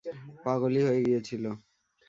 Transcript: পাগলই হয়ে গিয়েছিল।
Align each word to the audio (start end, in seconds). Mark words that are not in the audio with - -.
পাগলই 0.45 0.81
হয়ে 0.87 1.01
গিয়েছিল। 1.07 1.43